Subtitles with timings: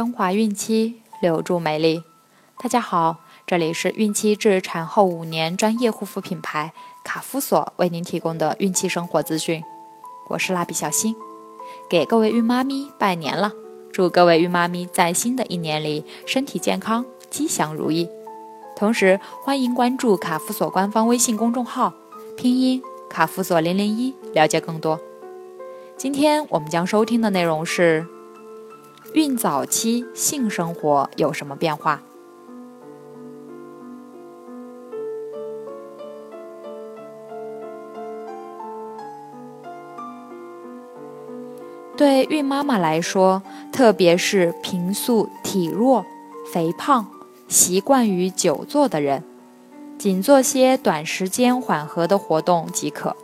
[0.00, 2.02] 升华孕期，留住美丽。
[2.58, 6.72] 大家好，这里是孕期至产后五年专业护肤品牌
[7.04, 9.62] 卡夫索为您提供的孕期生活资讯。
[10.30, 11.14] 我是蜡笔小新，
[11.90, 13.52] 给各位孕妈咪拜年了，
[13.92, 18.08] 祝各位孕妈咪在新的一年里身体健康，吉祥如意。
[18.74, 21.92] 同时，欢迎关注卡夫索官方微信公众号，
[22.38, 24.98] 拼音卡夫索零零一，了解更多。
[25.98, 28.06] 今天我们将收听的内容是。
[29.12, 32.00] 孕早期性生活有什么变化？
[41.96, 43.42] 对孕妈妈来说，
[43.72, 46.06] 特别是平素体弱、
[46.52, 47.06] 肥胖、
[47.48, 49.24] 习惯于久坐的人，
[49.98, 53.16] 仅做些短时间缓和的活动即可。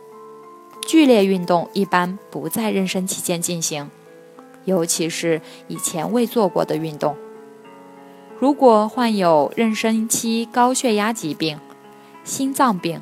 [0.85, 3.89] 剧烈运动一般不在妊娠期间进行。
[4.67, 7.15] 尤其是以前未做过的运动。
[8.37, 11.57] 如果患有妊娠期高血压疾病、
[12.25, 12.99] 心脏病、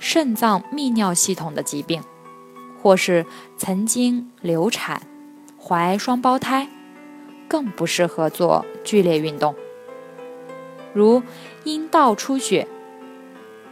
[0.00, 2.02] 肾脏泌尿系统的疾病，
[2.82, 3.24] 或是
[3.56, 5.02] 曾经流产、
[5.56, 6.68] 怀双胞胎，
[7.46, 9.54] 更不适合做剧烈运动。
[10.92, 11.22] 如
[11.62, 12.66] 阴道出血、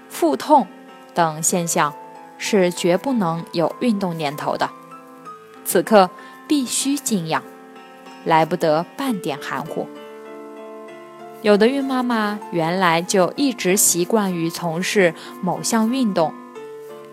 [0.09, 0.69] 腹痛
[1.15, 1.93] 等现象，
[2.39, 4.71] 是绝不能有运动念头的。
[5.65, 6.09] 此刻。
[6.47, 7.43] 必须静养，
[8.25, 9.87] 来不得半点含糊。
[11.43, 16.33] 有的孕妈妈原来就一直习惯于从事某项运动，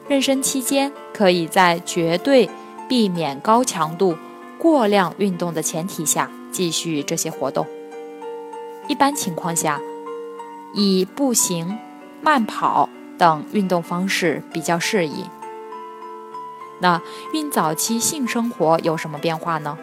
[0.08, 2.49] 妊娠期间可以在绝对
[2.88, 4.16] 避免高强度、
[4.58, 7.66] 过量运动的前提下继续这些活动。
[8.88, 9.80] 一般情况下，
[10.73, 11.77] 以步行、
[12.21, 15.25] 慢跑等运动方式比较适宜。
[16.80, 17.02] 那
[17.33, 19.77] 孕早期性生活有什么变化呢？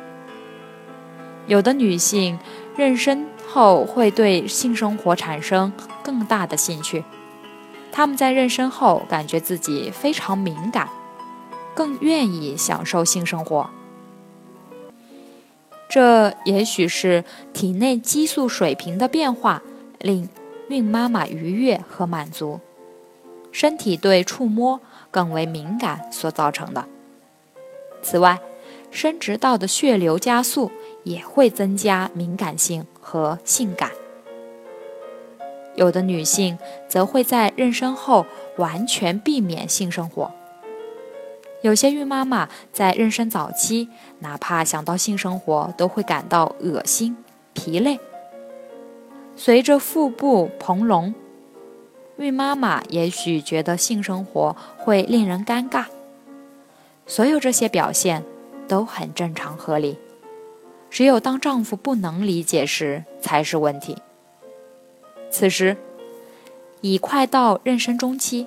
[1.47, 2.38] 有的女性
[2.77, 5.72] 妊娠后会对性生活产生
[6.03, 7.04] 更大的兴趣，
[7.93, 10.88] 她们在妊娠后感觉自己非常敏感，
[11.75, 13.71] 更愿意享受性生活。
[15.88, 19.62] 这也许是体内激素水平的变化
[20.00, 20.28] 令
[20.69, 22.60] 孕妈妈愉悦和满足，
[23.56, 24.81] 身体对触摸。
[25.09, 26.84] 更为敏感所造成的。
[28.03, 28.39] 此外，
[28.91, 30.71] 生殖道的血流加速
[31.05, 33.93] 也会增加敏感性和性感。
[35.75, 38.27] 有的女性则会在妊娠后
[38.59, 40.31] 完全避免性生活。
[41.62, 47.16] 有些孕妈妈在妊娠早期，哪怕想到性生活都会感到恶心、
[47.55, 47.99] 疲累。
[49.34, 51.15] 随着腹部膨隆。
[52.19, 55.84] 孕妈妈也许觉得性生活会令人尴尬，
[57.06, 58.25] 所有这些表现
[58.66, 59.99] 都很正常合理。
[60.88, 63.99] 只有当丈夫不能理解时才是问题。
[65.31, 65.77] 此时
[66.81, 68.47] 已快到妊娠中期，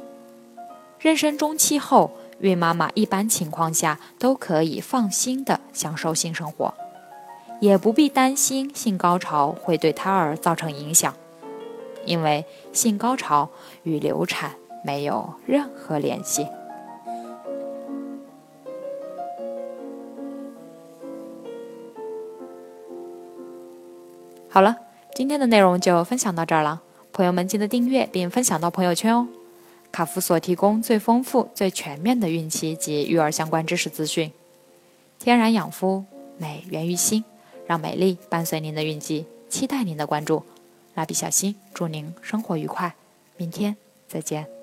[0.99, 6.73] 妊娠中期后，孕妈妈一般情况下都可以放心的享受性生活，
[7.59, 11.13] 也不必担心性高潮会对胎儿造成影响。
[12.09, 12.43] 因为
[12.73, 13.47] 性高潮
[13.83, 16.47] 与流产没有任何联系。
[24.49, 24.75] 好了，
[25.13, 26.81] 今天的内容就分享到这儿了，
[27.13, 29.27] 朋友们记得订阅并分享到朋友圈哦。
[29.91, 34.31] 卡夫所提供最丰富、最全面的孕期及育儿相关知识资讯，
[35.19, 36.03] 天然养肤，
[36.39, 37.23] 美源于心，
[37.67, 40.43] 让美丽伴随您的孕期，期待您的关注。
[40.95, 42.93] 蜡笔小新，祝您生活愉快，
[43.37, 43.77] 明天
[44.07, 44.58] 再见。